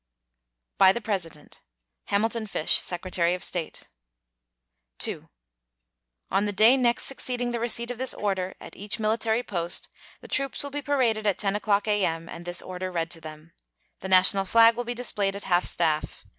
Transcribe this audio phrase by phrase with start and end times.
[0.79, 1.61] By the President:
[2.05, 3.87] HAMILTON FISH, Secretary of State.
[5.07, 5.27] II.
[6.31, 9.89] On the day next succeeding the receipt of this order at each military post
[10.21, 12.03] the troops will be paraded at 10 o'clock a.
[12.03, 12.27] m.
[12.27, 13.53] and this order read to them.
[13.99, 16.25] The national flag will be displayed at half staff.